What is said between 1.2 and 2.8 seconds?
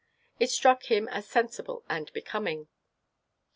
sensible and becoming.